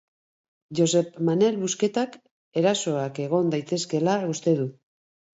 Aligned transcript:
Josep 0.77 1.17
Manel 1.25 1.59
Busquetak 1.63 2.17
erasoak 2.61 3.19
egon 3.25 3.53
daitezkeela 3.57 4.17
uste 4.33 4.55
du. 4.63 4.67